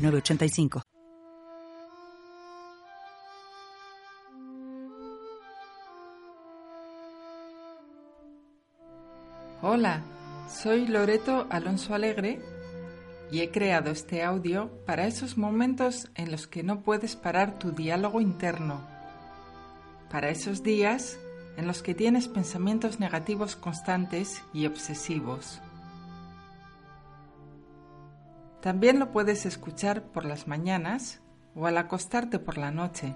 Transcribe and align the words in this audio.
985. 0.00 0.82
Hola, 9.62 10.02
soy 10.48 10.86
Loreto 10.86 11.46
Alonso 11.50 11.94
Alegre 11.94 12.40
y 13.30 13.40
he 13.40 13.50
creado 13.50 13.90
este 13.90 14.22
audio 14.22 14.70
para 14.86 15.06
esos 15.06 15.36
momentos 15.36 16.10
en 16.14 16.30
los 16.30 16.46
que 16.46 16.62
no 16.62 16.80
puedes 16.80 17.14
parar 17.14 17.58
tu 17.58 17.72
diálogo 17.72 18.20
interno, 18.20 18.80
para 20.10 20.30
esos 20.30 20.62
días 20.62 21.18
en 21.56 21.66
los 21.66 21.82
que 21.82 21.94
tienes 21.94 22.26
pensamientos 22.26 23.00
negativos 23.00 23.54
constantes 23.54 24.42
y 24.54 24.66
obsesivos 24.66 25.60
también 28.60 28.98
lo 28.98 29.10
puedes 29.10 29.46
escuchar 29.46 30.02
por 30.02 30.24
las 30.24 30.46
mañanas 30.46 31.20
o 31.54 31.66
al 31.66 31.78
acostarte 31.78 32.38
por 32.38 32.58
la 32.58 32.70
noche. 32.70 33.14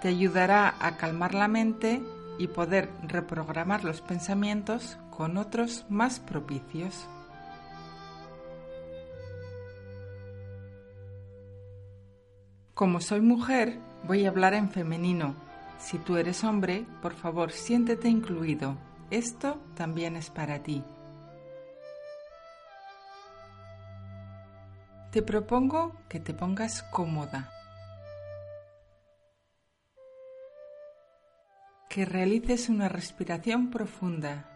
Te 0.00 0.08
ayudará 0.08 0.74
a 0.80 0.96
calmar 0.96 1.34
la 1.34 1.48
mente 1.48 2.02
y 2.38 2.48
poder 2.48 2.88
reprogramar 3.02 3.84
los 3.84 4.00
pensamientos 4.00 4.96
con 5.10 5.36
otros 5.36 5.84
más 5.90 6.20
propicios. 6.20 7.06
Como 12.72 13.02
soy 13.02 13.20
mujer, 13.20 13.78
voy 14.08 14.24
a 14.24 14.30
hablar 14.30 14.54
en 14.54 14.70
femenino. 14.70 15.34
Si 15.78 15.98
tú 15.98 16.16
eres 16.16 16.44
hombre, 16.44 16.86
por 17.02 17.12
favor, 17.12 17.52
siéntete 17.52 18.08
incluido. 18.08 18.78
Esto 19.10 19.58
también 19.74 20.16
es 20.16 20.30
para 20.30 20.62
ti. 20.62 20.82
Te 25.10 25.22
propongo 25.22 25.96
que 26.08 26.20
te 26.20 26.32
pongas 26.32 26.84
cómoda, 26.84 27.50
que 31.88 32.04
realices 32.04 32.68
una 32.68 32.88
respiración 32.88 33.70
profunda, 33.70 34.48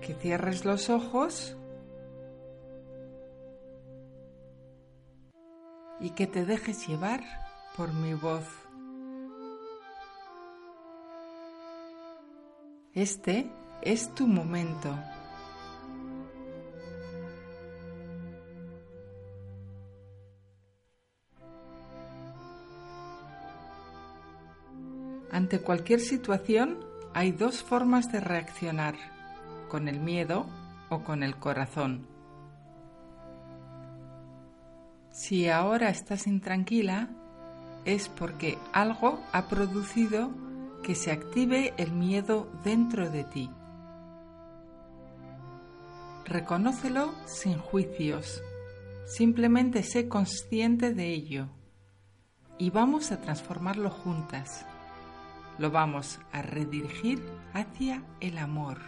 que 0.00 0.14
cierres 0.14 0.64
los 0.64 0.88
ojos 0.88 1.54
y 6.00 6.10
que 6.12 6.26
te 6.26 6.46
dejes 6.46 6.88
llevar 6.88 7.20
por 7.76 7.92
mi 7.92 8.14
voz. 8.14 8.46
Este 12.94 13.50
es 13.82 14.14
tu 14.14 14.26
momento. 14.26 14.96
Ante 25.36 25.60
cualquier 25.60 26.00
situación 26.00 26.78
hay 27.12 27.30
dos 27.30 27.62
formas 27.62 28.10
de 28.10 28.20
reaccionar, 28.20 28.94
con 29.68 29.86
el 29.86 30.00
miedo 30.00 30.46
o 30.88 31.00
con 31.00 31.22
el 31.22 31.36
corazón. 31.36 32.06
Si 35.10 35.46
ahora 35.46 35.90
estás 35.90 36.26
intranquila, 36.26 37.10
es 37.84 38.08
porque 38.08 38.56
algo 38.72 39.20
ha 39.32 39.46
producido 39.46 40.30
que 40.82 40.94
se 40.94 41.12
active 41.12 41.74
el 41.76 41.92
miedo 41.92 42.50
dentro 42.64 43.10
de 43.10 43.24
ti. 43.24 43.50
Reconócelo 46.24 47.12
sin 47.26 47.58
juicios, 47.58 48.42
simplemente 49.04 49.82
sé 49.82 50.08
consciente 50.08 50.94
de 50.94 51.12
ello 51.12 51.48
y 52.56 52.70
vamos 52.70 53.12
a 53.12 53.20
transformarlo 53.20 53.90
juntas 53.90 54.64
lo 55.58 55.70
vamos 55.70 56.18
a 56.32 56.42
redirigir 56.42 57.22
hacia 57.52 58.02
el 58.20 58.38
amor. 58.38 58.78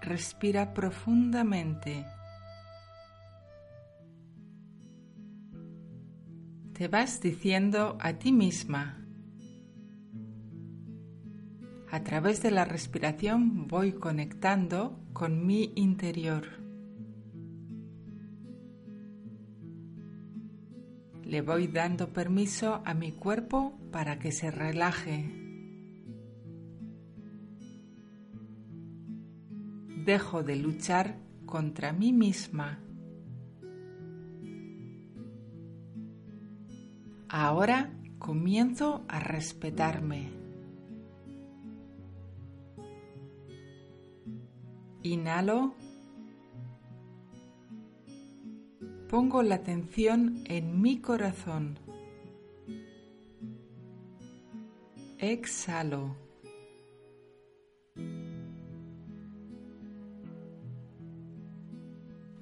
Respira 0.00 0.72
profundamente. 0.72 2.06
Te 6.72 6.88
vas 6.88 7.20
diciendo 7.20 7.98
a 8.00 8.14
ti 8.14 8.32
misma, 8.32 9.00
a 11.90 12.02
través 12.02 12.40
de 12.42 12.50
la 12.50 12.64
respiración 12.64 13.66
voy 13.66 13.92
conectando 13.92 14.98
con 15.12 15.46
mi 15.46 15.72
interior. 15.74 16.59
Le 21.30 21.42
voy 21.42 21.68
dando 21.68 22.12
permiso 22.12 22.82
a 22.84 22.92
mi 22.92 23.12
cuerpo 23.12 23.78
para 23.92 24.18
que 24.18 24.32
se 24.32 24.50
relaje. 24.50 25.30
Dejo 30.04 30.42
de 30.42 30.56
luchar 30.56 31.20
contra 31.46 31.92
mí 31.92 32.12
misma. 32.12 32.80
Ahora 37.28 37.92
comienzo 38.18 39.04
a 39.06 39.20
respetarme. 39.20 40.32
Inhalo 45.04 45.76
pongo 49.10 49.42
la 49.42 49.56
atención 49.56 50.44
en 50.46 50.80
mi 50.80 51.00
corazón. 51.00 51.76
Exhalo. 55.18 56.14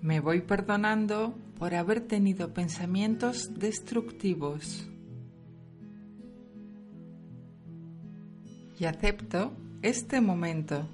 Me 0.02 0.20
voy 0.20 0.42
perdonando 0.42 1.34
por 1.58 1.74
haber 1.74 2.02
tenido 2.02 2.52
pensamientos 2.52 3.58
destructivos. 3.58 4.86
Y 8.78 8.84
acepto 8.84 9.52
este 9.80 10.20
momento, 10.20 10.86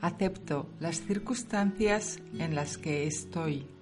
acepto 0.00 0.68
las 0.78 1.00
circunstancias 1.00 2.20
en 2.38 2.54
las 2.54 2.78
que 2.78 3.08
estoy. 3.08 3.75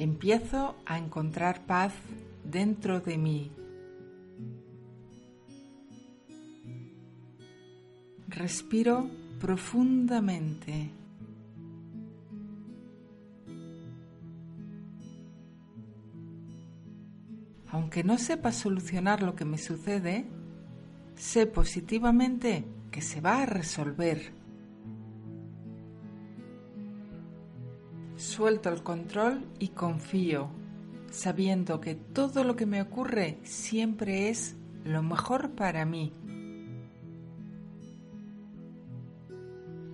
Empiezo 0.00 0.76
a 0.86 0.96
encontrar 0.96 1.66
paz 1.66 1.92
dentro 2.42 3.00
de 3.00 3.18
mí. 3.18 3.52
Respiro 8.28 9.10
profundamente. 9.38 10.90
Aunque 17.68 18.02
no 18.02 18.16
sepa 18.16 18.52
solucionar 18.52 19.22
lo 19.22 19.36
que 19.36 19.44
me 19.44 19.58
sucede, 19.58 20.24
sé 21.14 21.46
positivamente 21.46 22.64
que 22.90 23.02
se 23.02 23.20
va 23.20 23.42
a 23.42 23.46
resolver 23.46 24.39
Suelto 28.40 28.70
el 28.70 28.82
control 28.82 29.44
y 29.58 29.68
confío, 29.68 30.48
sabiendo 31.10 31.78
que 31.78 31.94
todo 31.94 32.42
lo 32.42 32.56
que 32.56 32.64
me 32.64 32.80
ocurre 32.80 33.38
siempre 33.42 34.30
es 34.30 34.56
lo 34.82 35.02
mejor 35.02 35.50
para 35.50 35.84
mí. 35.84 36.10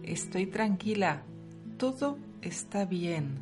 Estoy 0.04 0.46
tranquila, 0.46 1.24
todo 1.76 2.18
está 2.40 2.84
bien. 2.84 3.40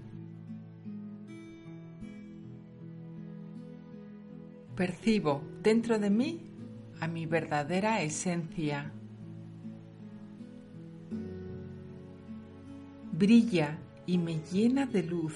Percibo 4.74 5.42
dentro 5.62 5.98
de 5.98 6.08
mí 6.08 6.40
a 7.00 7.08
mi 7.08 7.26
verdadera 7.26 8.00
esencia. 8.00 8.90
Brilla 13.12 13.83
y 14.06 14.18
me 14.18 14.40
llena 14.52 14.86
de 14.86 15.02
luz. 15.02 15.34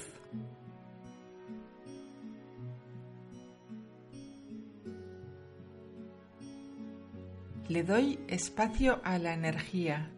Le 7.68 7.82
doy 7.82 8.18
espacio 8.28 9.00
a 9.04 9.18
la 9.18 9.34
energía. 9.34 10.10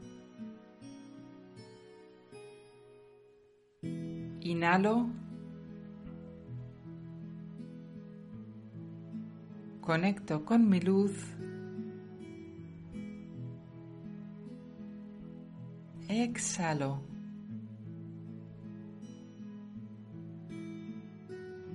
Inhalo. 4.41 5.09
Conecto 9.81 10.45
con 10.45 10.69
mi 10.69 10.81
luz. 10.81 11.13
Exhalo. 16.09 17.01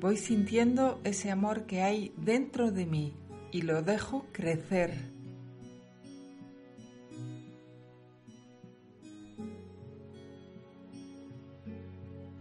Voy 0.05 0.17
sintiendo 0.17 1.01
ese 1.03 1.31
amor 1.31 1.65
que 1.65 1.81
hay 1.81 2.13
dentro 2.15 2.69
de 2.69 2.85
mí 2.85 3.15
y 3.51 3.63
lo 3.63 3.81
dejo 3.81 4.27
crecer. 4.31 4.93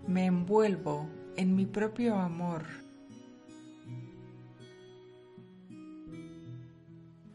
Me 0.06 0.26
envuelvo 0.26 1.08
en 1.36 1.56
mi 1.56 1.64
propio 1.64 2.16
amor. 2.16 2.66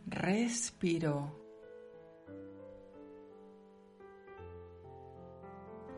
Respiro. 0.05 1.35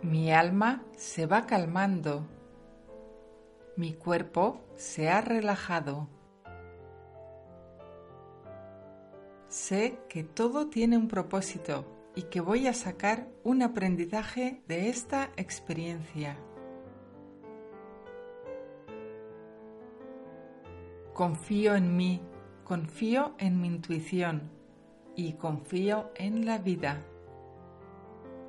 Mi 0.01 0.31
alma 0.31 0.85
se 0.95 1.25
va 1.25 1.45
calmando. 1.45 2.40
Mi 3.77 3.93
cuerpo 3.93 4.61
se 4.75 5.09
ha 5.09 5.21
relajado. 5.21 6.09
Sé 9.47 9.99
que 10.09 10.23
todo 10.23 10.67
tiene 10.67 10.97
un 10.97 11.07
propósito 11.07 11.85
y 12.15 12.23
que 12.23 12.41
voy 12.41 12.67
a 12.67 12.73
sacar 12.73 13.29
un 13.43 13.61
aprendizaje 13.61 14.61
de 14.67 14.89
esta 14.89 15.31
experiencia. 15.37 16.37
Confío 21.13 21.75
en 21.75 21.95
mí, 21.95 22.21
confío 22.65 23.35
en 23.37 23.61
mi 23.61 23.67
intuición 23.67 24.51
y 25.15 25.33
confío 25.33 26.11
en 26.15 26.45
la 26.45 26.57
vida. 26.57 27.05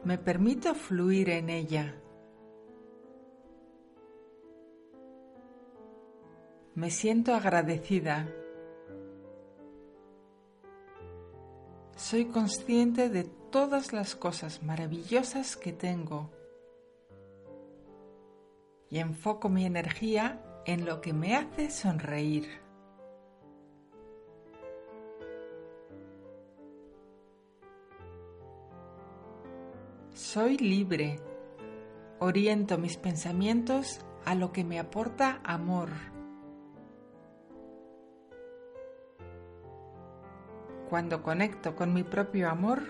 Me 0.04 0.18
permito 0.18 0.74
fluir 0.74 1.30
en 1.30 1.48
ella. 1.48 2.01
Me 6.74 6.90
siento 6.90 7.34
agradecida. 7.34 8.26
Soy 11.96 12.24
consciente 12.26 13.10
de 13.10 13.24
todas 13.24 13.92
las 13.92 14.16
cosas 14.16 14.62
maravillosas 14.62 15.56
que 15.56 15.74
tengo 15.74 16.30
y 18.88 18.98
enfoco 18.98 19.50
mi 19.50 19.66
energía 19.66 20.42
en 20.64 20.86
lo 20.86 21.02
que 21.02 21.12
me 21.12 21.36
hace 21.36 21.70
sonreír. 21.70 22.48
Soy 30.14 30.56
libre. 30.56 31.20
Oriento 32.18 32.78
mis 32.78 32.96
pensamientos 32.96 34.00
a 34.24 34.34
lo 34.34 34.52
que 34.52 34.64
me 34.64 34.78
aporta 34.78 35.40
amor. 35.44 36.11
Cuando 40.92 41.22
conecto 41.22 41.74
con 41.74 41.94
mi 41.94 42.02
propio 42.02 42.50
amor, 42.50 42.82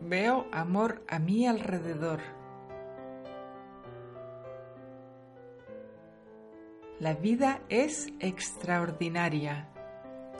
veo 0.00 0.46
amor 0.50 1.04
a 1.06 1.20
mi 1.20 1.46
alrededor. 1.46 2.18
La 6.98 7.14
vida 7.14 7.60
es 7.68 8.08
extraordinaria. 8.18 9.68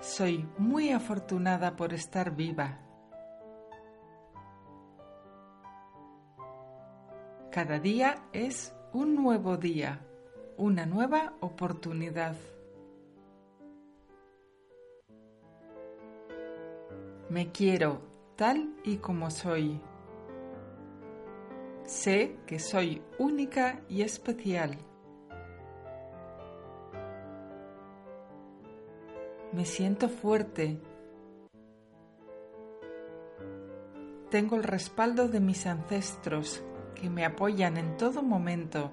Soy 0.00 0.49
muy 0.58 0.90
afortunada 0.90 1.76
por 1.76 1.94
estar 1.94 2.34
viva. 2.34 2.81
Cada 7.52 7.78
día 7.78 8.16
es 8.32 8.75
un 8.93 9.14
nuevo 9.14 9.58
día, 9.58 10.04
una 10.56 10.87
nueva 10.87 11.34
oportunidad. 11.38 12.34
Me 17.30 17.52
quiero 17.52 18.00
tal 18.36 18.75
y 18.84 18.96
como 18.96 19.30
soy. 19.30 19.80
Sé 21.84 22.38
que 22.46 22.58
soy 22.58 23.02
única 23.19 23.82
y 23.88 24.00
especial. 24.00 24.78
Me 29.52 29.66
siento 29.66 30.08
fuerte. 30.08 30.78
Tengo 34.30 34.56
el 34.56 34.62
respaldo 34.62 35.28
de 35.28 35.40
mis 35.40 35.66
ancestros 35.66 36.62
que 36.94 37.10
me 37.10 37.26
apoyan 37.26 37.76
en 37.76 37.96
todo 37.98 38.22
momento. 38.22 38.90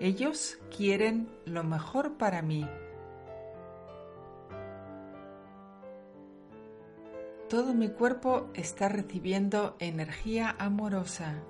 Ellos 0.00 0.58
quieren 0.76 1.28
lo 1.44 1.62
mejor 1.62 2.16
para 2.16 2.42
mí. 2.42 2.66
Todo 7.48 7.74
mi 7.74 7.90
cuerpo 7.90 8.48
está 8.54 8.88
recibiendo 8.88 9.76
energía 9.78 10.56
amorosa 10.58 11.42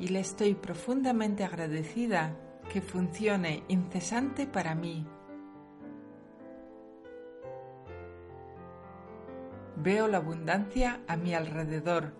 y 0.00 0.08
le 0.08 0.20
estoy 0.20 0.54
profundamente 0.54 1.44
agradecida 1.44 2.36
que 2.72 2.82
funcione 2.82 3.62
incesante 3.68 4.46
para 4.46 4.74
mí. 4.74 5.06
Veo 9.76 10.08
la 10.08 10.16
abundancia 10.16 11.00
a 11.06 11.16
mi 11.16 11.34
alrededor 11.34 12.12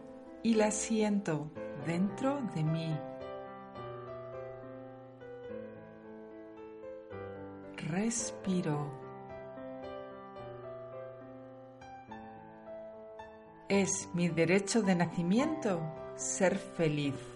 y 0.43 0.55
la 0.55 0.71
siento 0.71 1.51
dentro 1.87 2.41
de 2.55 2.63
mí. 2.63 2.97
Respiro. 7.77 9.06
Es 13.69 14.09
mi 14.15 14.29
derecho 14.29 14.81
de 14.81 14.95
nacimiento 14.95 15.81
ser 16.15 16.57
feliz. 16.57 17.36